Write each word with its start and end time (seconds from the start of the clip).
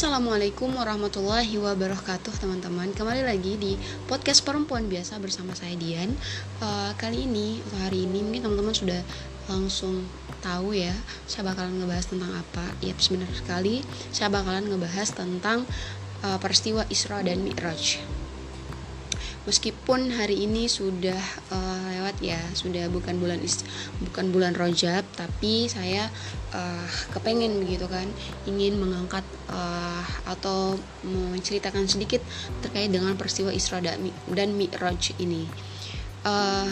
Assalamualaikum 0.00 0.80
warahmatullahi 0.80 1.60
wabarakatuh 1.60 2.40
teman-teman. 2.40 2.88
Kembali 2.96 3.20
lagi 3.20 3.60
di 3.60 3.76
podcast 4.08 4.40
perempuan 4.48 4.88
biasa 4.88 5.20
bersama 5.20 5.52
saya 5.52 5.76
Dian. 5.76 6.16
Uh, 6.56 6.96
Kali 6.96 7.28
ini, 7.28 7.60
atau 7.68 7.84
hari 7.84 8.08
ini 8.08 8.24
mungkin 8.24 8.48
teman-teman 8.48 8.72
sudah 8.72 8.96
langsung 9.44 10.08
tahu 10.40 10.72
ya 10.72 10.96
Saya 11.28 11.52
bakalan 11.52 11.84
ngebahas 11.84 12.08
tentang 12.08 12.32
apa. 12.32 12.64
Ya 12.80 12.96
benar 12.96 13.28
sekali, 13.28 13.84
saya 14.08 14.32
bakalan 14.32 14.72
ngebahas 14.72 15.12
tentang 15.12 15.68
uh, 16.24 16.40
peristiwa 16.40 16.88
Isra 16.88 17.20
dan 17.20 17.44
Mi'raj 17.44 18.00
meskipun 19.48 20.12
hari 20.12 20.44
ini 20.44 20.68
sudah 20.68 21.16
uh, 21.48 21.84
lewat 21.96 22.20
ya 22.20 22.40
sudah 22.52 22.92
bukan 22.92 23.16
bulan 23.16 23.40
is 23.40 23.64
bukan 24.04 24.28
bulan 24.28 24.52
rojab 24.52 25.00
tapi 25.16 25.64
saya 25.64 26.12
uh, 26.52 26.88
kepengen 27.16 27.64
begitu 27.64 27.88
kan 27.88 28.04
ingin 28.44 28.76
mengangkat 28.76 29.24
uh, 29.48 30.04
atau 30.28 30.76
menceritakan 31.04 31.88
sedikit 31.88 32.20
terkait 32.60 32.92
dengan 32.92 33.16
peristiwa 33.16 33.48
Isra 33.48 33.80
dan 33.80 34.48
Mi'raj 34.54 35.16
ini. 35.16 35.48
Uh, 36.20 36.68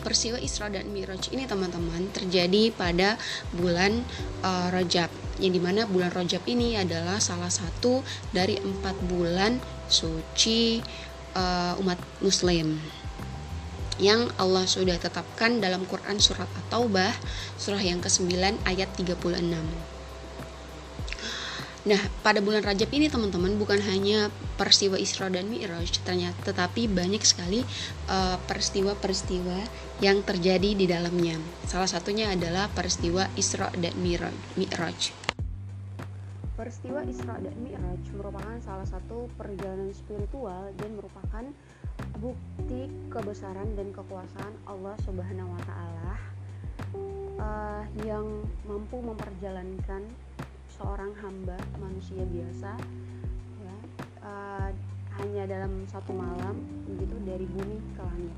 peristiwa 0.00 0.40
Isra 0.40 0.72
dan 0.72 0.88
Mi'raj 0.94 1.28
ini 1.34 1.44
teman-teman 1.44 2.08
terjadi 2.14 2.72
pada 2.72 3.20
bulan 3.52 4.00
uh, 4.46 4.72
Rajab 4.72 5.12
yang 5.40 5.52
di 5.56 5.60
mana 5.60 5.88
bulan 5.88 6.12
Rajab 6.12 6.44
ini 6.48 6.76
adalah 6.76 7.20
salah 7.20 7.52
satu 7.52 8.04
dari 8.32 8.60
empat 8.60 8.96
bulan 9.08 9.60
suci 9.90 10.78
uh, 11.34 11.80
umat 11.80 11.98
muslim 12.22 12.78
yang 14.00 14.32
Allah 14.40 14.64
sudah 14.64 14.96
tetapkan 14.96 15.60
dalam 15.60 15.84
Quran 15.84 16.16
surat 16.16 16.48
At-Taubah 16.48 17.12
surah 17.60 17.84
yang 17.84 18.00
ke-9 18.00 18.64
ayat 18.64 18.88
36. 18.96 19.12
Nah, 21.80 21.96
pada 22.20 22.44
bulan 22.44 22.60
Rajab 22.60 22.92
ini 22.92 23.08
teman-teman 23.08 23.56
bukan 23.56 23.80
hanya 23.88 24.28
peristiwa 24.60 25.00
Isra 25.00 25.32
dan 25.32 25.48
Mi'raj 25.48 26.04
ternyata 26.04 26.52
tetapi 26.52 26.92
banyak 26.92 27.24
sekali 27.24 27.64
uh, 28.04 28.36
peristiwa-peristiwa 28.44 29.58
yang 30.04 30.20
terjadi 30.20 30.76
di 30.76 30.84
dalamnya. 30.84 31.40
Salah 31.64 31.88
satunya 31.88 32.28
adalah 32.32 32.68
peristiwa 32.68 33.32
Isra 33.32 33.72
dan 33.80 33.96
Mi'raj. 33.96 35.19
Peristiwa 36.60 37.00
Isra 37.08 37.40
dan 37.40 37.56
Mi'raj 37.64 38.04
merupakan 38.20 38.52
salah 38.60 38.84
satu 38.84 39.32
perjalanan 39.40 39.96
spiritual 39.96 40.68
dan 40.76 40.92
merupakan 40.92 41.44
bukti 42.20 42.84
kebesaran 43.08 43.64
dan 43.80 43.88
kekuasaan 43.96 44.52
Allah 44.68 44.92
Subhanahu 45.00 45.56
wa 45.56 45.62
taala 45.64 46.12
uh, 47.40 47.84
yang 48.04 48.44
mampu 48.68 49.00
memperjalankan 49.00 50.04
seorang 50.76 51.16
hamba 51.24 51.56
manusia 51.80 52.28
biasa 52.28 52.76
ya 53.64 53.76
uh, 54.20 54.68
hanya 55.16 55.48
dalam 55.48 55.88
satu 55.88 56.12
malam 56.12 56.60
begitu 56.84 57.16
dari 57.24 57.48
bumi 57.56 57.80
ke 57.96 58.04
langit 58.04 58.36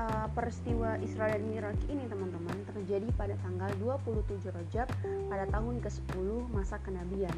uh, 0.00 0.26
peristiwa 0.32 0.96
Isra 1.04 1.28
dan 1.28 1.44
Miraj 1.44 1.76
ini 1.92 2.08
teman-teman 2.08 2.56
terjadi 2.72 3.08
pada 3.16 3.36
tanggal 3.44 3.68
27 3.76 4.48
Rajab 4.48 4.88
pada 5.28 5.44
tahun 5.52 5.76
ke-10 5.84 6.28
masa 6.52 6.80
kenabian. 6.80 7.36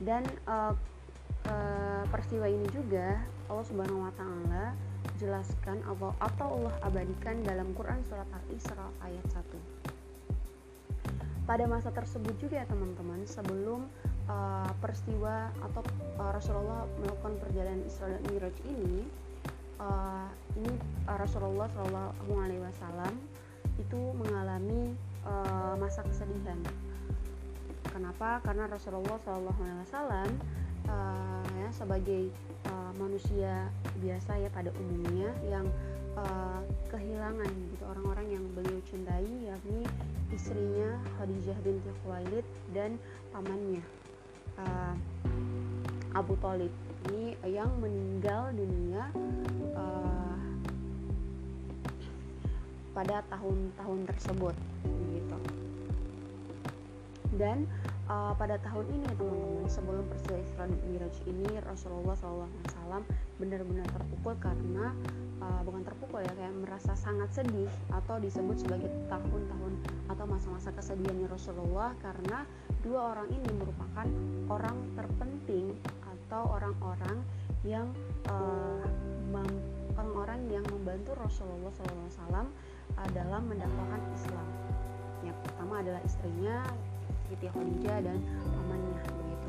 Dan 0.00 0.24
uh, 0.48 0.72
uh, 1.48 2.04
peristiwa 2.08 2.48
ini 2.48 2.68
juga 2.72 3.20
Allah 3.48 3.66
Subhanahu 3.68 4.04
wa 4.04 4.12
taala 4.16 4.72
jelaskan 5.16 5.80
atau 5.88 6.12
atau 6.20 6.46
Allah 6.60 6.74
abadikan 6.84 7.40
dalam 7.44 7.72
Quran 7.72 8.00
surat 8.04 8.28
Al-Isra 8.32 8.88
ayat 9.04 9.24
1. 9.32 9.88
Pada 11.46 11.62
masa 11.70 11.94
tersebut 11.94 12.34
juga 12.42 12.66
teman-teman 12.66 13.22
sebelum 13.22 13.86
uh, 14.26 14.70
peristiwa 14.82 15.54
atau 15.62 15.80
uh, 16.18 16.34
Rasulullah 16.34 16.84
melakukan 16.98 17.38
perjalanan 17.38 17.86
Isra 17.86 18.10
dan 18.18 18.22
Miraj 18.28 18.56
ini 18.66 19.06
uh, 19.80 20.28
ini 20.56 20.72
uh, 21.08 21.18
Rasulullah 21.18 21.68
Shallallahu 21.72 22.32
Alaihi 22.36 22.62
Wasallam 22.62 23.14
itu 23.76 24.00
mengalami 24.16 24.96
uh, 25.28 25.74
masa 25.76 26.04
kesedihan. 26.04 26.58
Kenapa? 27.92 28.40
Karena 28.44 28.68
Rasulullah 28.68 29.16
Shallallahu 29.24 29.60
Alaihi 29.60 29.82
Wasallam 29.88 30.28
uh, 30.88 31.44
ya 31.60 31.68
sebagai 31.72 32.32
uh, 32.68 32.92
manusia 33.00 33.68
biasa 34.00 34.36
ya 34.40 34.48
pada 34.52 34.70
umumnya 34.76 35.32
yang 35.48 35.66
uh, 36.16 36.60
kehilangan 36.92 37.48
gitu 37.72 37.84
orang-orang 37.88 38.26
yang 38.40 38.44
beliau 38.56 38.78
cintai 38.88 39.28
yakni 39.44 39.84
istrinya 40.32 40.98
Khadijah 41.16 41.58
binti 41.62 41.90
Khuwailid 42.02 42.46
dan 42.72 43.00
pamannya 43.30 43.82
uh, 44.60 44.94
Abu 46.16 46.34
Talib 46.40 46.72
ini 47.10 47.38
yang 47.46 47.70
meninggal 47.78 48.50
dunia 48.54 49.10
uh, 49.74 50.36
pada 52.96 53.22
tahun-tahun 53.28 53.98
tersebut 54.08 54.54
gitu. 55.12 55.38
Dan 57.36 57.68
uh, 58.08 58.32
pada 58.34 58.56
tahun 58.64 58.86
ini 58.90 59.06
teman-teman 59.18 59.68
sebelum 59.68 60.04
peristiwa 60.08 60.38
Isra 60.40 60.66
Miraj 60.88 61.16
ini 61.28 61.48
Rasulullah 61.66 62.16
SAW 62.16 63.02
benar-benar 63.36 63.84
terpukul 63.92 64.34
karena 64.40 64.94
uh, 65.42 65.60
bukan 65.66 65.84
terpukul 65.84 66.24
ya 66.24 66.32
kayak 66.32 66.54
merasa 66.56 66.96
sangat 66.96 67.28
sedih 67.36 67.68
atau 67.92 68.16
disebut 68.16 68.56
sebagai 68.64 68.88
tahun-tahun 69.12 69.72
atau 70.08 70.24
masa-masa 70.24 70.72
kesedihannya 70.72 71.28
Rasulullah 71.28 71.92
karena 72.00 72.48
dua 72.80 73.12
orang 73.12 73.28
ini 73.28 73.50
merupakan 73.60 74.06
orang 74.48 74.76
terpenting 74.96 75.76
atau 76.26 76.58
orang-orang 76.58 77.22
yang 77.62 77.86
uh, 78.26 78.82
orang-orang 79.94 80.42
yang 80.50 80.66
membantu 80.74 81.14
Rasulullah 81.22 81.70
SAW 81.70 82.50
adalah 82.98 83.38
mendakwakan 83.46 84.02
Islam. 84.10 84.48
Yang 85.22 85.38
pertama 85.46 85.74
adalah 85.86 86.02
istrinya 86.02 86.66
Siti 87.30 87.46
Khadijah 87.46 87.98
dan 88.02 88.18
pamannya 88.42 89.02
begitu. 89.06 89.48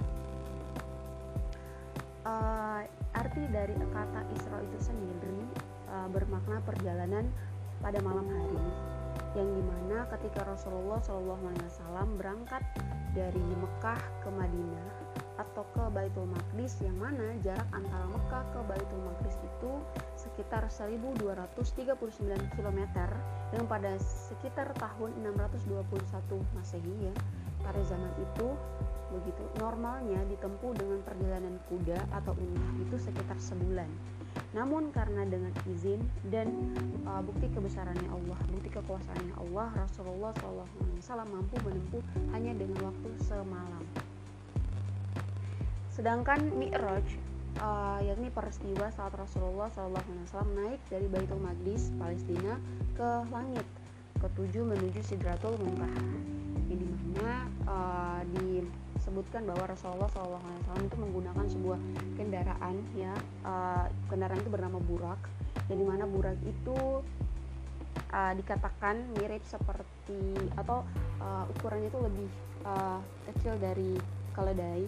Uh, 2.30 2.86
arti 3.18 3.42
dari 3.50 3.74
kata 3.74 4.22
Isra 4.38 4.62
itu 4.62 4.78
sendiri 4.78 5.50
uh, 5.90 6.06
bermakna 6.14 6.62
perjalanan 6.62 7.26
pada 7.82 7.98
malam 8.06 8.26
hari 8.30 8.62
yang 9.34 9.50
di 9.54 9.64
mana 9.66 10.06
ketika 10.14 10.46
Rasulullah 10.46 11.02
SAW 11.02 11.42
berangkat 12.22 12.62
dari 13.14 13.42
Mekah 13.42 14.02
ke 14.22 14.30
Madinah 14.34 14.97
atau 15.38 15.64
ke 15.74 15.84
Baitul 15.94 16.26
Maqdis 16.30 16.82
yang 16.82 16.98
mana 16.98 17.38
jarak 17.46 17.66
antara 17.74 18.06
Mekah 18.10 18.44
ke 18.54 18.60
Baitul 18.66 19.02
Maqdis 19.06 19.38
itu 19.42 19.72
sekitar 20.18 20.66
1239 20.70 21.94
km 22.58 22.80
yang 23.54 23.66
pada 23.70 23.96
sekitar 24.02 24.74
tahun 24.78 25.14
621 25.22 25.78
Masehi 26.58 27.10
ya 27.10 27.14
pada 27.62 27.82
zaman 27.86 28.12
itu 28.22 28.48
begitu 29.08 29.44
normalnya 29.64 30.20
ditempuh 30.28 30.76
dengan 30.76 31.00
perjalanan 31.06 31.56
kuda 31.72 31.98
atau 32.12 32.36
unta 32.36 32.68
itu 32.84 32.96
sekitar 33.00 33.40
sebulan 33.40 33.88
namun 34.56 34.90
karena 34.94 35.28
dengan 35.28 35.52
izin 35.68 36.00
dan 36.30 36.48
uh, 37.04 37.22
bukti 37.22 37.52
kebesarannya 37.52 38.10
Allah, 38.10 38.40
bukti 38.48 38.70
kekuasaannya 38.72 39.36
Allah, 39.38 39.68
Rasulullah 39.76 40.32
SAW 41.02 41.26
mampu 41.28 41.56
menempuh 41.66 42.04
hanya 42.34 42.54
dengan 42.56 42.90
waktu 42.90 43.10
semalam. 43.22 43.84
Sedangkan 45.98 46.54
Mi'raj 46.54 47.02
uh, 47.58 47.98
yakni 48.06 48.30
peristiwa 48.30 48.86
saat 48.94 49.18
Rasulullah 49.18 49.66
SAW 49.74 50.46
naik 50.54 50.78
dari 50.94 51.10
Baitul 51.10 51.42
Maqdis 51.42 51.90
Palestina 51.98 52.62
ke 52.94 53.26
langit 53.34 53.66
ketujuh 54.22 54.62
menuju 54.62 55.02
Sidratul 55.02 55.58
Muntaha. 55.58 56.06
Di 56.70 56.78
mana 56.78 57.50
uh, 57.66 58.22
disebutkan 58.30 59.50
bahwa 59.50 59.74
Rasulullah 59.74 60.06
SAW 60.14 60.86
itu 60.86 60.98
menggunakan 61.02 61.46
sebuah 61.50 61.80
kendaraan 62.14 62.78
ya 62.94 63.18
uh, 63.42 63.90
kendaraan 64.14 64.38
itu 64.38 64.54
bernama 64.54 64.78
burak. 64.78 65.18
Yang 65.66 65.82
di 65.82 65.86
mana 65.90 66.06
burak 66.06 66.38
itu 66.46 67.02
uh, 68.14 68.34
dikatakan 68.38 69.02
mirip 69.18 69.42
seperti 69.50 70.46
atau 70.62 70.86
uh, 71.26 71.50
ukurannya 71.58 71.90
itu 71.90 72.00
lebih 72.06 72.30
uh, 72.70 73.02
kecil 73.34 73.58
dari 73.58 73.98
keledai 74.38 74.86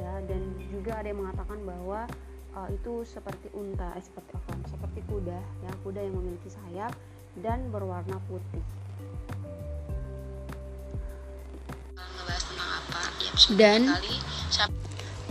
ya 0.00 0.14
dan 0.24 0.40
juga 0.72 0.96
ada 0.96 1.12
yang 1.12 1.20
mengatakan 1.20 1.60
bahwa 1.68 2.08
uh, 2.56 2.68
itu 2.72 3.04
seperti 3.04 3.52
unta 3.52 3.92
eh, 3.94 4.04
seperti 4.04 4.32
apa 4.32 4.52
seperti 4.66 5.00
kuda 5.06 5.38
ya 5.38 5.72
kuda 5.84 6.00
yang 6.00 6.16
memiliki 6.16 6.48
sayap 6.48 6.96
dan 7.38 7.68
berwarna 7.70 8.18
putih. 8.26 8.64
Dan 13.54 13.86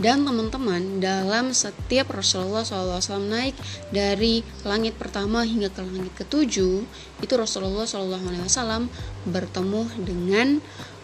dan 0.00 0.24
teman-teman 0.24 0.96
dalam 0.96 1.52
setiap 1.52 2.08
Rasulullah 2.16 2.64
SAW 2.64 3.20
naik 3.20 3.52
dari 3.92 4.40
langit 4.64 4.96
pertama 4.96 5.44
hingga 5.44 5.68
ke 5.68 5.84
langit 5.84 6.16
ketujuh 6.16 6.88
itu 7.20 7.34
Rasulullah 7.36 7.84
SAW 7.84 8.88
bertemu 9.28 9.82
dengan 10.00 10.56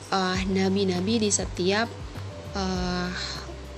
uh, 0.09 0.41
nabi-nabi 0.49 1.29
di 1.29 1.31
setiap 1.31 1.93
uh, 2.57 3.13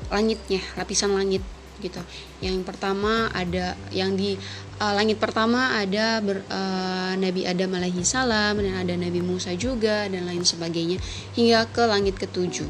langitnya 0.09 0.61
lapisan 0.77 1.15
langit 1.15 1.45
gitu. 1.79 2.03
Yang 2.43 2.67
pertama 2.67 3.31
ada 3.31 3.79
yang 3.95 4.19
di 4.19 4.35
uh, 4.83 4.93
langit 4.95 5.19
pertama 5.23 5.79
ada 5.79 6.19
ber, 6.19 6.43
uh, 6.51 7.15
Nabi 7.15 7.47
Adam 7.47 7.71
alaihi 7.79 8.03
salam 8.03 8.59
dan 8.59 8.75
ada 8.75 8.95
Nabi 8.99 9.23
Musa 9.23 9.55
juga 9.55 10.11
dan 10.11 10.27
lain 10.27 10.43
sebagainya 10.43 10.99
hingga 11.39 11.71
ke 11.71 11.83
langit 11.87 12.19
ketujuh. 12.19 12.67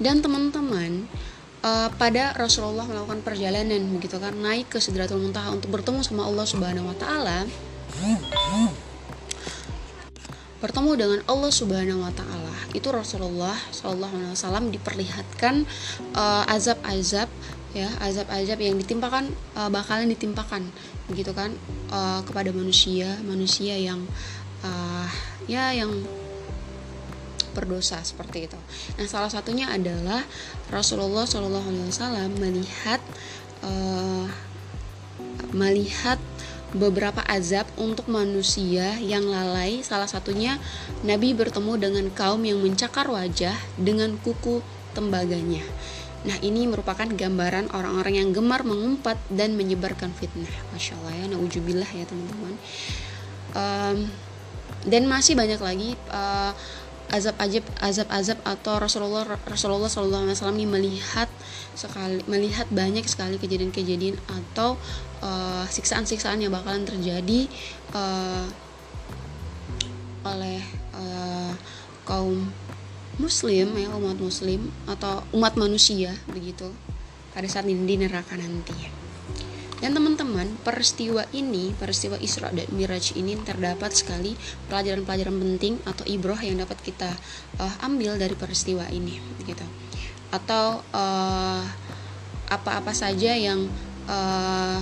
Dan 0.00 0.24
teman-teman 0.24 1.04
uh, 1.60 1.88
pada 1.94 2.32
Rasulullah 2.34 2.88
melakukan 2.88 3.20
perjalanan 3.20 3.84
begitu 3.92 4.16
kan 4.16 4.32
naik 4.32 4.72
ke 4.72 4.78
Sidratul 4.80 5.20
Muntaha 5.20 5.52
untuk 5.52 5.70
bertemu 5.70 6.00
sama 6.00 6.24
Allah 6.26 6.46
Subhanahu 6.48 6.88
wa 6.88 6.96
taala 6.96 7.44
bertemu 10.60 10.90
dengan 10.96 11.20
Allah 11.24 11.50
Subhanahu 11.50 12.04
wa 12.04 12.12
taala. 12.12 12.54
Itu 12.76 12.92
Rasulullah 12.92 13.56
sallallahu 13.72 14.14
alaihi 14.14 14.32
wasallam 14.36 14.64
diperlihatkan 14.68 15.64
uh, 16.14 16.44
azab-azab 16.52 17.28
ya, 17.72 17.88
azab-azab 18.04 18.60
yang 18.60 18.76
ditimpakan 18.76 19.32
uh, 19.56 19.72
bakalan 19.72 20.12
ditimpakan 20.12 20.68
begitu 21.08 21.32
kan 21.32 21.56
uh, 21.90 22.20
kepada 22.22 22.52
manusia, 22.52 23.18
manusia 23.24 23.74
yang 23.74 24.04
uh, 24.62 25.08
ya 25.48 25.72
yang 25.72 25.90
berdosa 27.50 27.98
seperti 28.06 28.46
itu. 28.46 28.58
Nah, 28.94 29.08
salah 29.10 29.32
satunya 29.32 29.66
adalah 29.72 30.22
Rasulullah 30.70 31.26
Shallallahu 31.26 31.66
alaihi 31.66 31.90
wasallam 31.90 32.30
melihat 32.38 33.02
uh, 33.66 34.30
melihat 35.50 36.20
beberapa 36.74 37.22
azab 37.26 37.66
untuk 37.78 38.06
manusia 38.06 38.98
yang 39.02 39.26
lalai. 39.26 39.82
Salah 39.82 40.06
satunya 40.06 40.58
Nabi 41.02 41.34
bertemu 41.34 41.72
dengan 41.78 42.06
kaum 42.14 42.42
yang 42.46 42.62
mencakar 42.62 43.10
wajah 43.10 43.54
dengan 43.74 44.14
kuku 44.20 44.62
tembaganya. 44.94 45.62
Nah 46.20 46.36
ini 46.44 46.68
merupakan 46.68 47.08
gambaran 47.08 47.72
orang-orang 47.72 48.20
yang 48.20 48.28
gemar 48.36 48.60
mengumpat 48.62 49.16
dan 49.32 49.56
menyebarkan 49.56 50.12
fitnah. 50.12 50.52
Masya 50.76 50.98
Allah 51.00 51.14
ya, 51.16 51.24
naujubillah 51.32 51.90
ya 51.90 52.04
teman-teman. 52.04 52.54
Um, 53.50 53.98
dan 54.86 55.08
masih 55.08 55.36
banyak 55.36 55.60
lagi 55.60 55.96
uh, 56.12 56.52
azab-azab 57.10 57.66
azab-azab 57.82 58.38
atau 58.46 58.78
Rasulullah 58.78 59.26
Rasulullah 59.44 59.90
ini 59.90 60.64
melihat 60.64 61.26
sekali 61.74 62.20
melihat 62.26 62.66
banyak 62.68 63.06
sekali 63.06 63.38
kejadian-kejadian 63.38 64.18
atau 64.26 64.76
uh, 65.22 65.64
siksaan-siksaan 65.70 66.42
yang 66.42 66.52
bakalan 66.52 66.84
terjadi 66.84 67.46
uh, 67.94 68.46
oleh 70.26 70.60
uh, 70.96 71.52
kaum 72.04 72.50
muslim 73.20 73.76
ya 73.76 73.88
umat 73.92 74.16
muslim 74.16 74.72
atau 74.88 75.20
umat 75.36 75.56
manusia 75.56 76.16
begitu 76.32 76.72
pada 77.36 77.46
saat 77.46 77.68
ini 77.68 77.84
di 77.86 77.94
neraka 78.00 78.34
nanti 78.34 78.74
ya. 78.74 78.90
Dan 79.80 79.96
teman-teman, 79.96 80.60
peristiwa 80.60 81.24
ini, 81.32 81.72
peristiwa 81.72 82.20
Isra 82.20 82.52
dan 82.52 82.68
Miraj 82.68 83.16
ini 83.16 83.32
terdapat 83.40 83.96
sekali 83.96 84.36
pelajaran-pelajaran 84.68 85.32
penting 85.32 85.80
atau 85.88 86.04
ibroh 86.04 86.36
yang 86.36 86.60
dapat 86.60 86.76
kita 86.84 87.08
uh, 87.56 87.74
ambil 87.88 88.20
dari 88.20 88.36
peristiwa 88.36 88.84
ini, 88.92 89.16
gitu. 89.48 89.64
Atau 90.30 90.82
uh, 90.94 91.62
apa-apa 92.50 92.90
saja 92.90 93.34
yang 93.34 93.66
uh, 94.10 94.78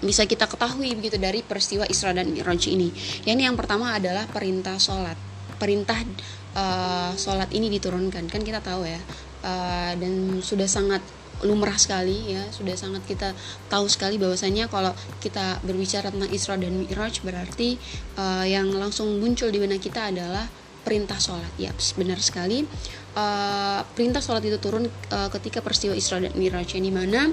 bisa 0.00 0.24
kita 0.24 0.48
ketahui 0.48 0.96
begitu 0.96 1.20
dari 1.20 1.44
peristiwa 1.44 1.84
Isra 1.86 2.16
dan 2.16 2.32
Miraj 2.32 2.66
ini. 2.72 2.90
Yang 3.28 3.38
yang 3.50 3.56
pertama 3.56 3.92
adalah 3.94 4.24
perintah 4.26 4.80
sholat. 4.80 5.16
Perintah 5.60 6.00
uh, 6.56 7.12
sholat 7.14 7.52
ini 7.52 7.68
diturunkan 7.68 8.26
kan 8.32 8.40
kita 8.40 8.64
tahu 8.64 8.88
ya, 8.88 9.00
uh, 9.44 9.92
dan 9.94 10.40
sudah 10.40 10.66
sangat 10.66 11.04
lumrah 11.40 11.76
sekali 11.80 12.36
ya 12.36 12.44
sudah 12.52 12.76
sangat 12.76 13.00
kita 13.08 13.32
tahu 13.72 13.88
sekali 13.88 14.20
bahwasanya 14.20 14.68
kalau 14.68 14.92
kita 15.24 15.56
berbicara 15.64 16.12
tentang 16.12 16.28
Isra 16.28 16.60
dan 16.60 16.84
Mi'raj 16.84 17.24
berarti 17.24 17.80
uh, 18.20 18.44
yang 18.44 18.68
langsung 18.76 19.16
muncul 19.20 19.48
di 19.48 19.56
benak 19.56 19.80
kita 19.80 20.12
adalah 20.12 20.44
perintah 20.84 21.16
sholat 21.16 21.52
ya 21.56 21.72
benar 21.96 22.20
sekali 22.20 22.64
uh, 23.16 23.80
perintah 23.94 24.22
sholat 24.22 24.44
itu 24.44 24.58
turun 24.60 24.86
uh, 24.86 25.28
ketika 25.32 25.64
peristiwa 25.64 25.96
Isra 25.96 26.22
dan 26.22 26.34
Mi'raj 26.36 26.76
yang 26.76 26.84
di 26.84 26.92
mana 26.94 27.30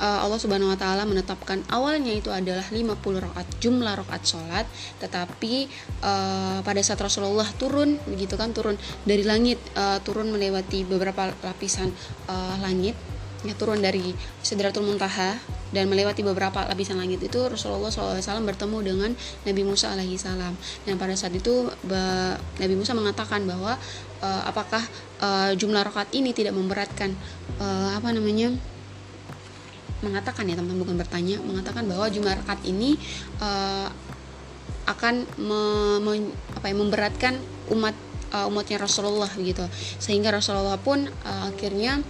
uh, 0.00 0.18
Allah 0.24 0.38
Subhanahu 0.40 0.72
Wa 0.74 0.78
Taala 0.78 1.04
menetapkan 1.06 1.62
awalnya 1.70 2.10
itu 2.14 2.32
adalah 2.32 2.64
50 2.66 2.96
rakaat 2.98 3.46
jumlah 3.62 3.92
rakaat 4.00 4.22
sholat 4.24 4.66
tetapi 4.98 5.68
uh, 6.02 6.58
pada 6.64 6.80
saat 6.82 6.98
Rasulullah 6.98 7.46
turun 7.58 8.00
begitu 8.08 8.34
kan 8.34 8.50
turun 8.50 8.78
dari 9.06 9.22
langit 9.22 9.60
uh, 9.76 9.98
turun 10.02 10.32
melewati 10.32 10.86
beberapa 10.86 11.30
lapisan 11.44 11.90
uh, 12.30 12.56
langit 12.62 12.96
ya 13.40 13.56
turun 13.56 13.80
dari 13.80 14.12
Sidratul 14.44 14.84
Muntaha 14.84 15.60
dan 15.70 15.86
melewati 15.86 16.26
beberapa 16.26 16.66
lapisan 16.66 16.98
langit 16.98 17.22
itu 17.22 17.38
Rasulullah 17.46 17.88
SAW 17.88 18.42
bertemu 18.42 18.78
dengan 18.82 19.10
Nabi 19.46 19.62
Musa 19.62 19.94
alaihi 19.94 20.18
salam. 20.18 20.58
Dan 20.82 20.98
pada 20.98 21.14
saat 21.14 21.30
itu 21.30 21.70
Nabi 22.58 22.74
Musa 22.74 22.92
mengatakan 22.92 23.46
bahwa 23.46 23.78
uh, 24.20 24.42
apakah 24.46 24.80
uh, 25.20 25.52
jumlah 25.56 25.84
rakaat 25.84 26.12
ini 26.16 26.32
tidak 26.32 26.56
memberatkan? 26.56 27.12
Uh, 27.60 27.96
apa 27.96 28.12
namanya? 28.14 28.54
Mengatakan 30.00 30.48
ya 30.48 30.56
teman-teman 30.56 30.80
bukan 30.80 30.96
bertanya 30.96 31.36
mengatakan 31.44 31.84
bahwa 31.84 32.08
jumlah 32.08 32.32
rakaat 32.40 32.64
ini 32.64 32.96
uh, 33.40 33.88
akan 34.88 35.28
me, 35.36 35.62
me, 36.00 36.12
apa 36.56 36.72
ya, 36.72 36.74
memberatkan 36.74 37.34
umat 37.70 37.94
uh, 38.32 38.48
umatnya 38.48 38.80
Rasulullah 38.80 39.28
begitu. 39.36 39.64
Sehingga 40.00 40.32
Rasulullah 40.32 40.80
pun 40.80 41.04
uh, 41.04 41.52
akhirnya 41.52 42.00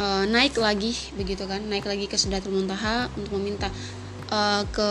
uh, 0.00 0.24
naik 0.26 0.58
lagi 0.58 0.94
begitu 1.16 1.46
kan 1.46 1.62
naik 1.66 1.86
lagi 1.86 2.06
ke 2.10 2.16
Sidratul 2.18 2.54
Muntaha 2.56 3.08
untuk 3.16 3.38
meminta 3.40 3.70
uh, 4.30 4.62
ke 4.68 4.90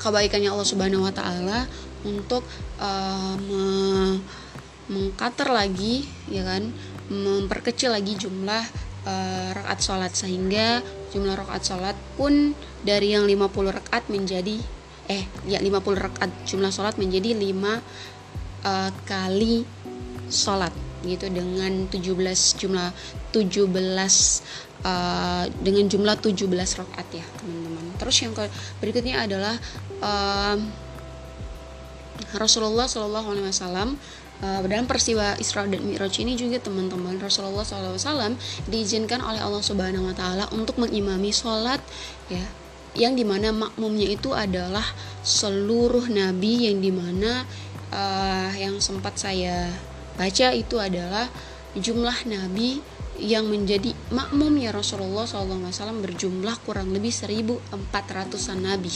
kebaikannya 0.00 0.48
Allah 0.48 0.68
Subhanahu 0.68 1.04
wa 1.04 1.12
taala 1.12 1.68
untuk 2.04 2.44
uh, 2.82 3.34
me 3.38 3.64
mengkater 4.86 5.50
lagi 5.50 6.06
ya 6.30 6.46
kan? 6.46 6.70
Memperkecil 7.10 7.94
lagi 7.94 8.18
jumlah 8.18 8.62
uh, 9.06 9.48
rakaat 9.54 9.80
sholat. 9.82 10.12
Sehingga 10.14 10.82
jumlah 11.14 11.34
rakaat 11.38 11.62
sholat 11.62 11.96
pun 12.18 12.54
dari 12.82 13.14
yang 13.14 13.26
50 13.26 13.78
rakaat 13.82 14.10
menjadi 14.10 14.58
eh 15.06 15.22
ya 15.46 15.62
50 15.62 15.78
rakaat 15.94 16.30
jumlah 16.50 16.70
sholat 16.74 16.98
menjadi 16.98 17.34
5 17.34 17.46
uh, 18.66 18.90
kali 19.06 19.66
sholat. 20.30 20.74
Gitu 21.06 21.30
dengan 21.30 21.86
17 21.86 22.02
jumlah 22.58 22.90
17 23.30 23.70
uh, 24.82 25.44
dengan 25.62 25.84
jumlah 25.86 26.16
17 26.18 26.46
rakaat 26.82 27.06
ya 27.14 27.26
teman-teman. 27.38 27.86
Terus 27.98 28.16
yang 28.22 28.32
berikutnya 28.82 29.22
adalah 29.22 29.54
uh, 30.02 30.56
Rasulullah 32.36 32.86
Shallallahu 32.88 33.32
Alaihi 33.32 33.46
Wasallam 33.48 33.96
uh, 34.42 34.60
dalam 34.66 34.86
peristiwa 34.88 35.36
Isra 35.40 35.64
dan 35.68 35.82
Mi'raj 35.84 36.16
ini 36.20 36.36
juga 36.36 36.60
teman-teman 36.60 37.16
Rasulullah 37.20 37.64
SAW 37.64 38.36
diizinkan 38.68 39.22
oleh 39.22 39.40
Allah 39.40 39.62
Subhanahu 39.62 40.12
Wa 40.12 40.14
Taala 40.16 40.44
untuk 40.52 40.76
mengimami 40.80 41.32
sholat 41.32 41.80
ya 42.28 42.44
yang 42.96 43.12
di 43.12 43.28
mana 43.28 43.52
makmumnya 43.52 44.08
itu 44.08 44.32
adalah 44.32 44.84
seluruh 45.20 46.08
nabi 46.08 46.72
yang 46.72 46.80
di 46.80 46.88
mana 46.88 47.44
uh, 47.92 48.50
yang 48.56 48.80
sempat 48.80 49.20
saya 49.20 49.68
baca 50.16 50.56
itu 50.56 50.80
adalah 50.80 51.28
jumlah 51.76 52.24
nabi 52.24 52.80
yang 53.16 53.48
menjadi 53.48 53.96
makmumnya 54.12 54.70
Rasulullah 54.70 55.24
SAW 55.24 55.72
berjumlah 56.04 56.62
kurang 56.62 56.92
lebih 56.92 57.10
1400an 57.10 58.58
nabi 58.60 58.92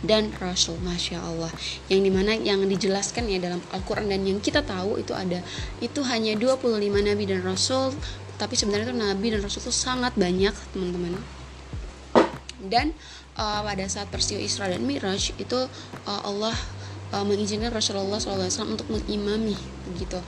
dan 0.00 0.30
rasul 0.38 0.78
masya 0.80 1.20
Allah. 1.20 1.50
Yang 1.90 2.00
di 2.06 2.10
mana 2.10 2.32
yang 2.38 2.62
dijelaskan 2.64 3.26
ya 3.28 3.42
dalam 3.42 3.60
Al-Quran 3.74 4.10
dan 4.10 4.22
yang 4.22 4.38
kita 4.38 4.62
tahu 4.62 5.02
itu 5.02 5.12
ada 5.12 5.42
itu 5.82 6.00
hanya 6.06 6.38
25 6.38 6.70
nabi 7.02 7.24
dan 7.26 7.40
rasul 7.42 7.92
tapi 8.34 8.58
sebenarnya 8.58 8.90
itu 8.90 8.96
nabi 8.98 9.26
dan 9.30 9.40
rasul 9.42 9.62
itu 9.62 9.74
sangat 9.74 10.14
banyak 10.18 10.54
teman-teman. 10.74 11.18
Dan 12.64 12.96
uh, 13.36 13.60
pada 13.62 13.84
saat 13.86 14.08
peristiwa 14.08 14.40
Isra 14.40 14.70
dan 14.70 14.82
Mi'raj 14.82 15.36
itu 15.36 15.58
uh, 16.08 16.20
Allah 16.24 16.54
uh, 17.14 17.24
mengizinkan 17.26 17.70
Rasulullah 17.70 18.18
SAW 18.18 18.48
untuk 18.74 18.88
mengimami 18.88 19.54
begitu 19.92 20.18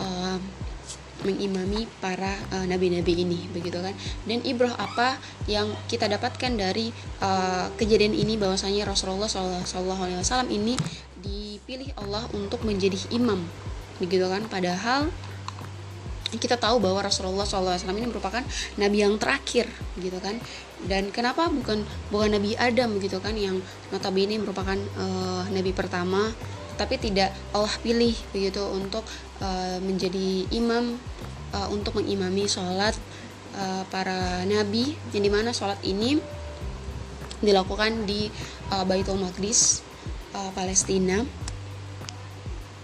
uh, 0.00 0.38
mengimami 1.24 1.88
para 1.98 2.36
nabi 2.66 2.92
nabi-nabi 2.92 3.22
ini 3.22 3.40
begitu 3.54 3.78
kan. 3.78 3.94
Dan 4.26 4.42
ibroh 4.42 4.72
apa 4.74 5.16
yang 5.46 5.70
kita 5.86 6.10
dapatkan 6.10 6.52
dari 6.58 6.90
uh, 7.22 7.70
kejadian 7.78 8.12
ini 8.12 8.34
bahwasanya 8.34 8.90
Rasulullah 8.90 9.30
SAW 9.30 10.50
ini 10.50 10.74
dipilih 11.22 11.94
Allah 11.96 12.26
untuk 12.34 12.66
menjadi 12.66 12.98
imam 13.14 13.38
begitu 14.02 14.26
kan. 14.26 14.42
Padahal 14.50 15.08
kita 16.32 16.56
tahu 16.56 16.80
bahwa 16.80 17.04
Rasulullah 17.04 17.44
SAW 17.44 17.92
ini 17.92 18.08
merupakan 18.08 18.40
nabi 18.80 19.04
yang 19.04 19.14
terakhir 19.20 19.68
gitu 20.00 20.16
kan. 20.18 20.40
Dan 20.82 21.12
kenapa? 21.12 21.46
Bukan 21.52 21.84
bukan 22.08 22.28
nabi 22.32 22.56
Adam 22.56 22.96
begitu 22.96 23.20
kan 23.20 23.36
yang 23.36 23.60
notabene 23.92 24.40
merupakan 24.40 24.76
uh, 24.98 25.44
nabi 25.52 25.70
pertama 25.70 26.32
tapi 26.72 26.96
tidak 26.96 27.30
Allah 27.52 27.72
pilih 27.84 28.16
begitu 28.32 28.64
untuk 28.72 29.04
uh, 29.42 29.78
menjadi 29.82 30.46
imam 30.54 30.94
uh, 31.50 31.68
untuk 31.74 31.98
mengimami 31.98 32.46
sholat 32.46 32.94
uh, 33.58 33.82
para 33.90 34.46
nabi. 34.46 34.94
Yang 35.10 35.22
di 35.26 35.30
mana 35.30 35.50
sholat 35.50 35.82
ini 35.82 36.22
dilakukan 37.42 38.06
di 38.06 38.30
uh, 38.70 38.86
Baitul 38.86 39.18
Maqdis 39.18 39.82
uh, 40.32 40.54
Palestina. 40.54 41.26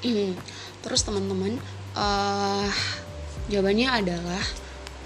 Terus 0.83 1.00
teman-teman 1.07 1.62
uh, 1.95 2.69
jawabannya 3.49 3.88
adalah 3.88 4.45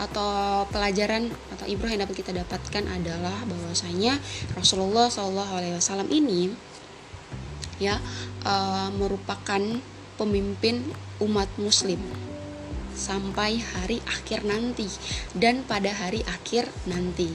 atau 0.00 0.66
pelajaran 0.72 1.30
atau 1.54 1.68
ibrah 1.70 1.94
yang 1.94 2.02
dapat 2.02 2.26
kita 2.26 2.34
dapatkan 2.34 2.84
adalah 2.90 3.38
bahwasanya 3.46 4.18
Rasulullah 4.58 5.06
SAW 5.06 6.10
ini 6.10 6.50
ya 7.78 8.02
uh, 8.42 8.90
merupakan 8.98 9.62
pemimpin 10.16 10.84
umat 11.20 11.48
Muslim 11.56 12.00
sampai 12.92 13.58
hari 13.58 13.98
akhir 14.04 14.44
nanti 14.44 14.86
dan 15.32 15.64
pada 15.64 15.90
hari 15.92 16.20
akhir 16.28 16.68
nanti. 16.84 17.32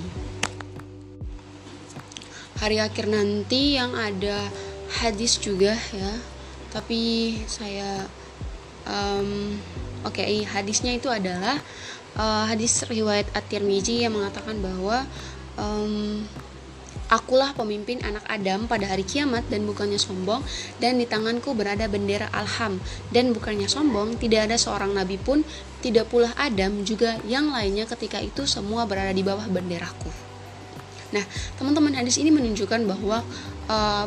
Hari 2.58 2.82
akhir 2.82 3.06
nanti 3.10 3.78
yang 3.78 3.94
ada 3.94 4.50
hadis 5.02 5.38
juga 5.38 5.78
ya, 5.94 6.14
tapi 6.74 7.34
saya 7.46 8.06
um, 8.90 9.54
oke 10.02 10.18
okay, 10.18 10.42
hadisnya 10.42 10.98
itu 10.98 11.10
adalah 11.10 11.62
uh, 12.18 12.50
hadis 12.50 12.82
riwayat 12.90 13.30
At-Tirmizi 13.38 14.06
yang 14.06 14.18
mengatakan 14.18 14.58
bahwa 14.58 15.06
um, 15.60 16.26
Akulah 17.08 17.56
pemimpin 17.56 18.04
anak 18.04 18.28
Adam 18.28 18.68
pada 18.68 18.84
hari 18.84 19.08
kiamat 19.08 19.48
dan 19.48 19.64
bukannya 19.64 19.96
sombong 19.96 20.44
dan 20.84 21.00
di 21.00 21.08
tanganku 21.08 21.56
berada 21.56 21.88
bendera 21.88 22.28
Alham 22.36 22.84
dan 23.16 23.32
bukannya 23.32 23.72
sombong 23.72 24.20
tidak 24.20 24.52
ada 24.52 24.60
seorang 24.60 24.92
nabi 24.92 25.16
pun 25.16 25.48
tidak 25.80 26.12
pula 26.12 26.36
Adam 26.36 26.84
juga 26.84 27.16
yang 27.24 27.48
lainnya 27.56 27.88
ketika 27.88 28.20
itu 28.20 28.44
semua 28.44 28.84
berada 28.84 29.16
di 29.16 29.24
bawah 29.24 29.48
benderaku. 29.48 30.12
Nah, 31.16 31.24
teman-teman 31.56 31.96
hadis 31.96 32.20
ini 32.20 32.28
menunjukkan 32.28 32.84
bahwa 32.84 33.24
uh, 33.72 34.06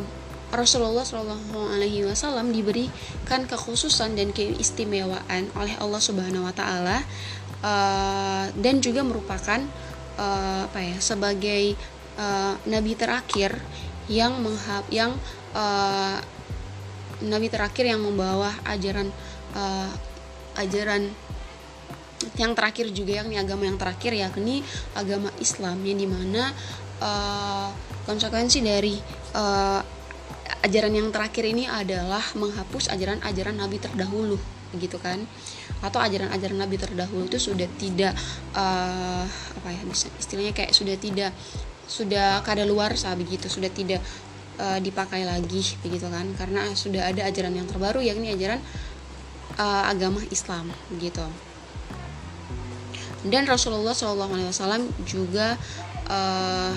Rasulullah 0.53 1.01
Shallallahu 1.01 1.73
Alaihi 1.73 2.05
Wasallam 2.05 2.53
diberikan 2.53 3.49
kekhususan 3.49 4.13
dan 4.13 4.29
keistimewaan 4.29 5.49
oleh 5.57 5.73
Allah 5.79 6.01
Subhanahu 6.03 6.45
Wa 6.45 6.53
Taala 6.53 6.97
uh, 7.65 8.45
dan 8.61 8.77
juga 8.83 9.01
merupakan 9.01 9.57
uh, 10.19 10.69
apa 10.69 10.79
ya 10.83 10.97
sebagai 11.01 11.73
uh, 12.17 12.55
nabi 12.67 12.97
terakhir 12.97 13.55
yang 14.11 14.39
menghap 14.43 14.85
yang 14.91 15.15
uh, 15.55 16.17
nabi 17.21 17.47
terakhir 17.47 17.85
yang 17.85 18.01
membawa 18.01 18.51
ajaran 18.65 19.07
uh, 19.53 19.91
ajaran 20.57 21.11
yang 22.37 22.53
terakhir 22.53 22.89
juga 22.93 23.21
yakni 23.23 23.37
agama 23.37 23.65
yang 23.65 23.77
terakhir 23.77 24.13
yakni 24.13 24.61
agama 24.93 25.29
Islam 25.41 25.81
yang 25.81 25.97
di 25.97 26.07
mana 26.09 26.53
uh, 27.01 27.69
konsekuensi 28.05 28.61
dari 28.61 28.97
uh, 29.33 29.81
ajaran 30.61 30.93
yang 30.93 31.09
terakhir 31.09 31.45
ini 31.49 31.65
adalah 31.65 32.21
menghapus 32.37 32.93
ajaran-ajaran 32.93 33.57
nabi 33.57 33.81
terdahulu 33.81 34.37
gitu 34.77 35.01
kan? 35.01 35.25
Atau 35.81 35.99
ajaran-ajaran 35.99 36.61
nabi 36.61 36.77
terdahulu 36.77 37.27
itu 37.27 37.41
sudah 37.41 37.67
tidak 37.81 38.13
uh, 38.53 39.25
apa 39.27 39.69
ya 39.73 39.81
istilahnya 40.21 40.53
kayak 40.53 40.71
sudah 40.71 40.95
tidak 40.95 41.33
sudah 41.85 42.41
kada 42.41 42.63
luar 42.63 42.93
sah 42.95 43.13
begitu 43.17 43.49
sudah 43.51 43.69
tidak 43.69 43.99
uh, 44.61 44.79
dipakai 44.81 45.23
lagi 45.23 45.77
begitu 45.81 46.07
kan. 46.07 46.27
Karena 46.35 46.71
sudah 46.73 47.09
ada 47.09 47.27
ajaran 47.27 47.53
yang 47.55 47.67
terbaru 47.67 48.01
yakni 48.03 48.33
ajaran 48.33 48.59
uh, 49.57 49.83
agama 49.89 50.21
Islam 50.29 50.69
begitu. 50.93 51.23
Dan 53.21 53.45
Rasulullah 53.45 53.93
SAW 53.93 54.89
juga 55.05 55.53
uh, 56.09 56.73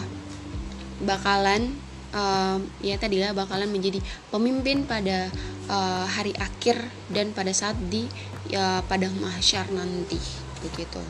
bakalan 1.00 1.72
uh, 2.12 2.60
ya 2.84 3.00
tadi 3.00 3.18
lah 3.18 3.32
bakalan 3.32 3.72
menjadi 3.72 3.98
pemimpin 4.28 4.84
pada 4.84 5.32
uh, 5.68 6.04
hari 6.04 6.36
akhir 6.36 6.78
dan 7.10 7.32
pada 7.32 7.50
saat 7.50 7.76
di 7.88 8.04
ya 8.48 8.84
pada 8.84 9.08
mahsyar 9.08 9.72
nanti 9.72 10.20
begitu. 10.60 11.00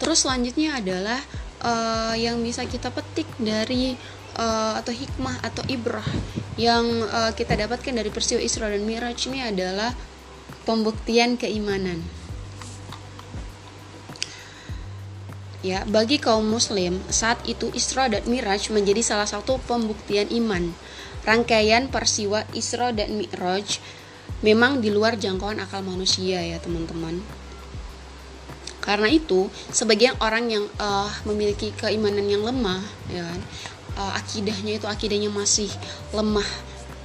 Terus 0.00 0.24
selanjutnya 0.24 0.80
adalah 0.80 1.20
uh, 1.64 2.14
yang 2.16 2.40
bisa 2.40 2.64
kita 2.64 2.88
petik 2.92 3.28
dari 3.40 3.96
uh, 4.36 4.74
atau 4.80 4.92
hikmah 4.92 5.40
atau 5.44 5.62
ibrah 5.68 6.06
yang 6.60 6.84
uh, 7.08 7.32
kita 7.32 7.56
dapatkan 7.56 7.94
dari 7.96 8.10
peristiwa 8.12 8.40
Isra 8.40 8.68
dan 8.68 8.84
Miraj 8.84 9.28
ini 9.28 9.40
adalah 9.44 9.92
pembuktian 10.68 11.40
keimanan. 11.40 12.04
Ya, 15.60 15.84
bagi 15.84 16.16
kaum 16.16 16.48
muslim, 16.48 17.04
saat 17.12 17.36
itu 17.44 17.68
Isra 17.76 18.08
dan 18.08 18.24
Miraj 18.24 18.72
menjadi 18.72 19.04
salah 19.04 19.28
satu 19.28 19.60
pembuktian 19.68 20.32
iman. 20.32 20.72
Rangkaian 21.20 21.92
peristiwa 21.92 22.48
Isra 22.56 22.96
dan 22.96 23.20
Miraj 23.20 23.76
memang 24.40 24.80
di 24.80 24.88
luar 24.88 25.20
jangkauan 25.20 25.60
akal 25.60 25.84
manusia 25.84 26.40
ya, 26.40 26.56
teman-teman 26.56 27.20
karena 28.80 29.12
itu, 29.12 29.52
sebagian 29.70 30.16
orang 30.24 30.48
yang 30.48 30.64
uh, 30.80 31.08
memiliki 31.28 31.70
keimanan 31.76 32.24
yang 32.24 32.40
lemah, 32.40 32.80
ya 33.12 33.22
kan, 33.28 33.40
uh, 34.00 34.12
akidahnya 34.16 34.80
itu 34.80 34.86
akidahnya 34.88 35.28
masih 35.28 35.68
lemah 36.16 36.46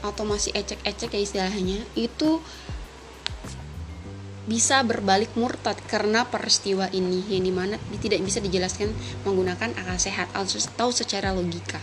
atau 0.01 0.23
masih 0.23 0.55
ecek-ecek 0.55 1.11
ya 1.11 1.21
istilahnya, 1.21 1.79
itu 1.99 2.39
bisa 4.45 4.85
berbalik 4.85 5.33
murtad 5.33 5.77
karena 5.89 6.25
peristiwa 6.29 6.85
ini 6.93 7.25
yang 7.29 7.43
di 7.45 7.53
mana 7.53 7.75
tidak 7.97 8.21
bisa 8.21 8.37
dijelaskan 8.37 8.93
menggunakan 9.25 9.73
akal 9.73 9.97
sehat 9.97 10.29
atau 10.37 10.89
secara 10.93 11.33
logika. 11.33 11.81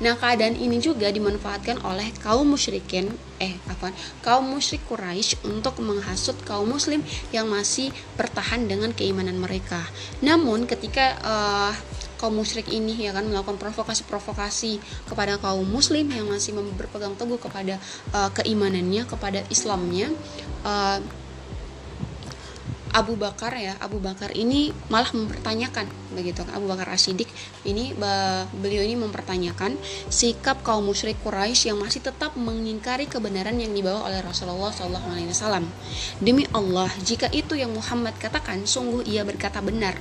Nah 0.00 0.16
keadaan 0.16 0.56
ini 0.56 0.80
juga 0.80 1.12
dimanfaatkan 1.12 1.84
oleh 1.84 2.08
kaum 2.24 2.48
musyrikin 2.48 3.12
eh 3.38 3.54
apa 3.70 3.94
kaum 4.24 4.58
musyrik 4.58 4.82
Quraisy 4.88 5.46
untuk 5.46 5.78
menghasut 5.84 6.34
kaum 6.42 6.66
muslim 6.66 7.04
yang 7.30 7.46
masih 7.46 7.94
bertahan 8.18 8.66
dengan 8.66 8.90
keimanan 8.96 9.38
mereka. 9.38 9.84
Namun 10.24 10.66
ketika 10.66 11.18
uh, 11.22 11.72
kaum 12.18 12.34
musyrik 12.34 12.66
ini 12.74 12.98
ya 12.98 13.14
kan 13.14 13.30
melakukan 13.30 13.62
provokasi-provokasi 13.62 14.82
kepada 15.06 15.38
kaum 15.38 15.62
muslim 15.62 16.10
yang 16.10 16.26
masih 16.26 16.56
berpegang 16.74 17.14
teguh 17.14 17.38
kepada 17.38 17.78
uh, 18.10 18.30
keimanannya 18.34 19.06
kepada 19.06 19.46
Islamnya 19.48 20.10
uh, 20.66 20.98
Abu 22.94 23.18
Bakar 23.18 23.52
ya 23.56 23.76
Abu 23.82 23.98
Bakar 24.00 24.32
ini 24.32 24.72
malah 24.88 25.10
mempertanyakan 25.12 25.88
begitu 26.14 26.42
Abu 26.54 26.66
Bakar 26.68 26.88
Asidik 26.92 27.28
ini 27.68 27.92
beliau 28.58 28.82
ini 28.84 28.96
mempertanyakan 28.96 29.76
sikap 30.08 30.64
kaum 30.64 30.88
musyrik 30.88 31.20
Quraisy 31.20 31.72
yang 31.72 31.78
masih 31.78 32.00
tetap 32.00 32.34
mengingkari 32.38 33.04
kebenaran 33.04 33.56
yang 33.60 33.72
dibawa 33.76 34.08
oleh 34.08 34.24
Rasulullah 34.24 34.72
SAW 34.72 35.64
demi 36.20 36.48
Allah 36.54 36.88
jika 37.04 37.28
itu 37.32 37.54
yang 37.54 37.72
Muhammad 37.74 38.16
katakan 38.16 38.64
sungguh 38.64 39.04
ia 39.08 39.22
berkata 39.22 39.60
benar. 39.64 39.96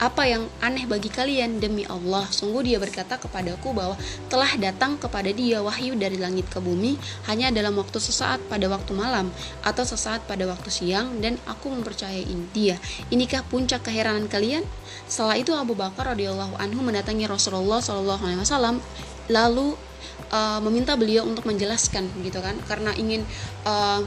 Apa 0.00 0.24
yang 0.24 0.48
aneh 0.64 0.88
bagi 0.88 1.12
kalian? 1.12 1.60
Demi 1.60 1.84
Allah 1.84 2.24
sungguh 2.32 2.64
dia 2.64 2.80
berkata 2.80 3.20
kepadaku 3.20 3.76
bahwa 3.76 4.00
telah 4.32 4.48
datang 4.56 4.96
kepada 4.96 5.28
dia 5.28 5.60
wahyu 5.60 5.92
dari 5.92 6.16
langit 6.16 6.48
ke 6.48 6.56
bumi 6.56 6.96
hanya 7.28 7.52
dalam 7.52 7.76
waktu 7.76 8.00
sesaat 8.00 8.40
pada 8.48 8.64
waktu 8.72 8.96
malam 8.96 9.28
atau 9.60 9.84
sesaat 9.84 10.24
pada 10.24 10.48
waktu 10.48 10.72
siang 10.72 11.20
dan 11.20 11.36
aku 11.44 11.68
mempercayai 11.68 12.29
dia. 12.50 12.76
Inikah 13.12 13.46
puncak 13.46 13.86
keheranan 13.86 14.26
kalian? 14.26 14.62
Setelah 15.10 15.36
itu 15.36 15.50
Abu 15.54 15.74
Bakar 15.74 16.14
radhiyallahu 16.14 16.58
anhu 16.58 16.80
mendatangi 16.82 17.26
Rasulullah 17.26 17.82
shallallahu 17.82 18.22
alaihi 18.22 18.40
wasallam 18.40 18.76
lalu 19.30 19.74
uh, 20.30 20.58
meminta 20.62 20.94
beliau 20.94 21.26
untuk 21.26 21.46
menjelaskan 21.46 22.06
gitu 22.22 22.38
kan 22.42 22.54
karena 22.66 22.94
ingin 22.94 23.22
uh, 23.66 24.02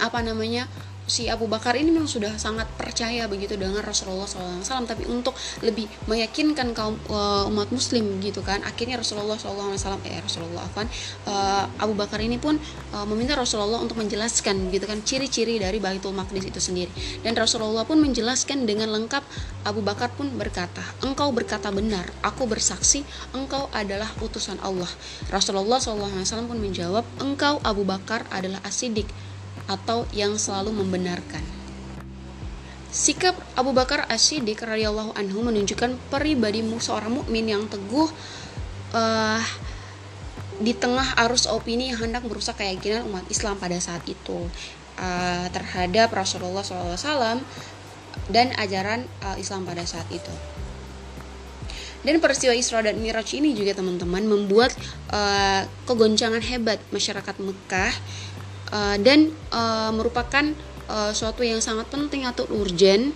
apa 0.00 0.20
namanya 0.20 0.68
si 1.08 1.26
Abu 1.32 1.48
Bakar 1.48 1.74
ini 1.74 1.88
memang 1.88 2.06
sudah 2.06 2.36
sangat 2.36 2.68
percaya 2.76 3.24
begitu 3.24 3.56
dengan 3.56 3.80
Rasulullah 3.80 4.28
SAW 4.28 4.84
tapi 4.84 5.08
untuk 5.08 5.32
lebih 5.64 5.88
meyakinkan 6.04 6.76
kaum 6.76 7.00
uh, 7.08 7.48
umat 7.48 7.72
Muslim 7.72 8.20
gitu 8.20 8.44
kan 8.44 8.60
akhirnya 8.60 9.00
Rasulullah 9.00 9.40
SAW 9.40 9.72
eh 10.04 10.20
Rasulullah 10.20 10.68
kan 10.76 10.84
uh, 11.24 11.64
Abu 11.80 11.96
Bakar 11.96 12.20
ini 12.20 12.36
pun 12.36 12.60
uh, 12.92 13.06
meminta 13.08 13.34
Rasulullah 13.34 13.80
untuk 13.80 13.96
menjelaskan 13.96 14.68
gitu 14.68 14.84
kan 14.84 15.00
ciri-ciri 15.00 15.56
dari 15.56 15.80
Baitul 15.80 16.12
Maqdis 16.12 16.44
itu 16.44 16.60
sendiri. 16.60 16.92
Dan 17.24 17.32
Rasulullah 17.32 17.88
pun 17.88 17.98
menjelaskan 18.04 18.68
dengan 18.68 18.92
lengkap 18.92 19.24
Abu 19.64 19.80
Bakar 19.80 20.12
pun 20.12 20.28
berkata 20.36 20.84
engkau 21.00 21.32
berkata 21.32 21.72
benar 21.72 22.04
aku 22.20 22.44
bersaksi 22.44 23.02
engkau 23.32 23.72
adalah 23.72 24.12
utusan 24.20 24.60
Allah. 24.60 24.88
Rasulullah 25.32 25.80
SAW 25.80 26.44
pun 26.44 26.60
menjawab 26.60 27.08
engkau 27.24 27.56
Abu 27.64 27.88
Bakar 27.88 28.28
adalah 28.28 28.60
asidik 28.68 29.08
atau 29.68 30.08
yang 30.16 30.34
selalu 30.40 30.72
membenarkan. 30.72 31.44
Sikap 32.88 33.36
Abu 33.52 33.76
Bakar 33.76 34.08
As-Siddiq 34.08 34.64
radhiyallahu 34.64 35.12
anhu 35.12 35.44
menunjukkan 35.44 36.00
pribadi 36.08 36.64
seorang 36.80 37.20
mukmin 37.20 37.44
yang 37.44 37.68
teguh 37.68 38.08
uh, 38.96 39.44
di 40.58 40.72
tengah 40.74 41.14
arus 41.28 41.46
opini 41.46 41.92
yang 41.92 42.08
hendak 42.08 42.24
merusak 42.24 42.58
keyakinan 42.58 43.06
umat 43.06 43.22
Islam 43.28 43.60
pada 43.60 43.76
saat 43.78 44.02
itu 44.08 44.48
uh, 44.98 45.46
terhadap 45.52 46.10
Rasulullah 46.10 46.64
SAW 46.64 47.44
dan 48.32 48.50
ajaran 48.56 49.04
uh, 49.22 49.36
Islam 49.36 49.68
pada 49.68 49.84
saat 49.84 50.08
itu. 50.08 50.32
Dan 52.02 52.22
peristiwa 52.22 52.54
Isra 52.54 52.80
dan 52.80 52.96
Miraj 53.02 53.36
ini 53.36 53.52
juga 53.52 53.74
teman-teman 53.74 54.22
membuat 54.22 54.70
uh, 55.10 55.66
kegoncangan 55.84 56.40
hebat 56.40 56.78
masyarakat 56.94 57.36
Mekah 57.42 57.92
uh, 58.72 58.96
dan 59.00 59.32
uh, 59.52 59.90
merupakan 59.92 60.44
uh, 60.88 61.12
suatu 61.12 61.44
yang 61.44 61.60
sangat 61.60 61.88
penting 61.88 62.24
atau 62.24 62.48
urgent 62.54 63.12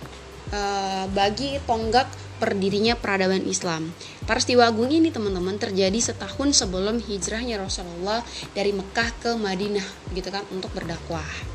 uh, 0.53 1.05
bagi 1.11 1.57
tonggak 1.63 2.09
perdirinya 2.41 2.99
peradaban 2.99 3.47
Islam. 3.47 3.95
Peristiwa 4.27 4.67
agung 4.67 4.91
ini 4.91 5.13
teman-teman 5.13 5.55
terjadi 5.55 5.99
setahun 5.99 6.59
sebelum 6.59 6.99
hijrahnya 6.99 7.61
Rasulullah 7.61 8.19
dari 8.51 8.75
Mekah 8.75 9.09
ke 9.23 9.31
Madinah 9.39 9.87
gitu 10.11 10.27
kan 10.27 10.43
untuk 10.51 10.73
berdakwah 10.75 11.53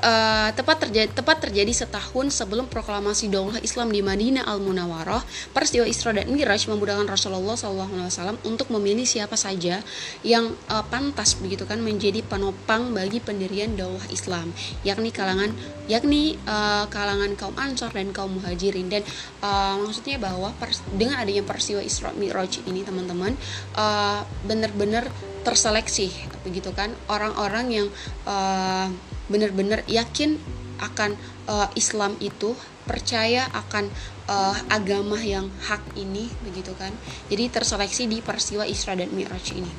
uh, 0.00 0.50
tepat 0.54 0.88
terjadi 0.88 1.10
tepat 1.12 1.44
terjadi 1.44 1.72
setahun 1.74 2.34
sebelum 2.34 2.70
proklamasi 2.70 3.28
daulah 3.30 3.58
Islam 3.60 3.92
di 3.92 4.00
Madinah 4.00 4.46
Al 4.46 4.62
Munawwaroh 4.62 5.22
peristiwa 5.52 5.84
Isra 5.84 6.14
dan 6.14 6.30
Miraj 6.30 6.66
memudahkan 6.70 7.06
Rasulullah 7.06 7.58
SAW 7.58 8.38
untuk 8.46 8.70
memilih 8.72 9.04
siapa 9.04 9.34
saja 9.34 9.82
yang 10.22 10.54
uh, 10.70 10.84
pantas 10.86 11.36
begitu 11.38 11.66
kan 11.66 11.82
menjadi 11.82 12.22
penopang 12.24 12.94
bagi 12.94 13.18
pendirian 13.22 13.74
daulah 13.74 14.06
Islam 14.10 14.50
yakni 14.86 15.10
kalangan 15.10 15.50
yakni 15.88 16.36
uh, 16.44 16.84
kalangan 16.92 17.32
kaum 17.34 17.56
Ansor 17.56 17.90
dan 17.90 18.12
kaum 18.12 18.38
Muhajirin. 18.38 18.92
Dan 18.92 19.02
uh, 19.40 19.80
maksudnya 19.80 20.20
bahwa 20.20 20.52
pers 20.60 20.84
dengan 20.94 21.18
adanya 21.18 21.42
peristiwa 21.42 21.80
Isra 21.82 22.12
Miraj 22.14 22.62
ini 22.68 22.84
teman-teman 22.84 23.34
uh, 23.74 24.22
benar-benar 24.44 25.08
terseleksi 25.42 26.12
begitu 26.44 26.76
kan 26.76 26.92
orang-orang 27.08 27.66
yang 27.72 27.86
uh, 28.28 28.92
benar-benar 29.32 29.84
yakin 29.90 30.38
akan 30.78 31.18
uh, 31.50 31.68
Islam 31.74 32.14
itu 32.22 32.54
percaya 32.86 33.50
akan 33.50 33.90
uh, 34.30 34.56
agama 34.70 35.18
yang 35.20 35.50
hak 35.66 35.82
ini 35.98 36.30
begitu 36.46 36.72
kan? 36.78 36.94
Jadi 37.28 37.50
terseleksi 37.50 38.06
di 38.06 38.18
peristiwa 38.22 38.64
Isra 38.64 38.94
dan 38.94 39.10
Mi'raj 39.12 39.52
ini. 39.52 39.72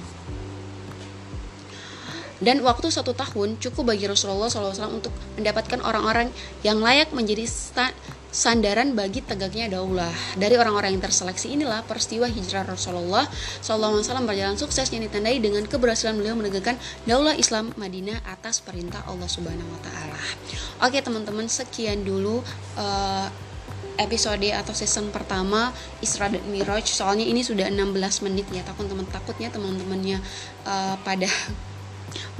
Dan 2.39 2.63
waktu 2.63 2.87
satu 2.87 3.11
tahun 3.11 3.59
cukup 3.59 3.91
bagi 3.91 4.07
Rasulullah 4.07 4.47
SAW 4.47 4.95
untuk 4.95 5.11
mendapatkan 5.35 5.83
orang-orang 5.83 6.31
yang 6.63 6.79
layak 6.79 7.11
menjadi 7.11 7.43
sandaran 8.29 8.93
bagi 8.93 9.25
tegaknya 9.25 9.69
daulah. 9.69 10.13
Dari 10.37 10.55
orang-orang 10.55 10.93
yang 10.93 11.03
terseleksi 11.03 11.53
inilah 11.53 11.81
peristiwa 11.85 12.29
hijrah 12.29 12.65
Rasulullah 12.65 13.25
SAW 13.61 14.01
berjalan 14.25 14.57
sukses 14.57 14.89
yang 14.93 15.05
ditandai 15.05 15.41
dengan 15.41 15.65
keberhasilan 15.65 16.17
beliau 16.17 16.37
menegakkan 16.37 16.77
daulah 17.09 17.33
Islam 17.33 17.73
Madinah 17.75 18.21
atas 18.29 18.61
perintah 18.61 19.01
Allah 19.09 19.25
Subhanahu 19.25 19.69
wa 19.69 19.81
taala. 19.81 20.21
Oke, 20.85 21.01
teman-teman, 21.01 21.49
sekian 21.49 22.05
dulu 22.05 22.45
uh, 22.77 23.27
episode 23.99 24.47
atau 24.55 24.71
season 24.71 25.11
pertama 25.11 25.75
Isra 25.99 26.31
dan 26.31 26.39
Miraj. 26.47 26.87
Soalnya 26.87 27.27
ini 27.27 27.43
sudah 27.43 27.67
16 27.67 28.25
menit 28.25 28.47
ya. 28.55 28.63
Takut 28.63 28.87
teman 28.87 29.03
takutnya 29.11 29.51
teman-temannya 29.51 30.23
uh, 30.63 30.95
pada 31.03 31.27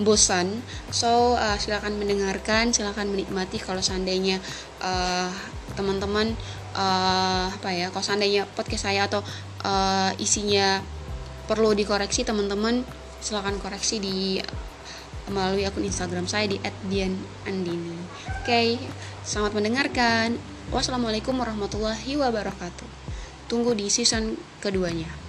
bosan 0.02 0.62
so 0.90 1.36
uh, 1.36 1.58
silakan 1.58 1.98
mendengarkan 1.98 2.72
silakan 2.72 3.12
menikmati 3.14 3.58
kalau 3.62 3.82
seandainya 3.84 4.42
uh, 4.82 5.32
teman-teman 5.74 6.34
uh, 6.76 7.48
apa 7.50 7.70
ya 7.72 7.88
kalau 7.94 8.06
seandainya 8.06 8.46
podcast 8.58 8.90
saya 8.90 9.06
atau 9.08 9.22
uh, 9.64 10.12
isinya 10.18 10.82
perlu 11.50 11.74
dikoreksi 11.74 12.26
teman-teman 12.26 12.86
silakan 13.20 13.58
koreksi 13.60 14.00
di 14.00 14.40
melalui 15.30 15.64
akun 15.64 15.86
Instagram 15.86 16.26
saya 16.26 16.50
di 16.50 16.58
@dianandini. 16.90 17.96
Oke, 18.42 18.50
okay, 18.50 18.68
selamat 19.22 19.54
mendengarkan. 19.62 20.42
Wassalamualaikum 20.74 21.38
warahmatullahi 21.38 22.18
wabarakatuh. 22.18 22.90
Tunggu 23.46 23.78
di 23.78 23.90
season 23.94 24.38
keduanya. 24.62 25.29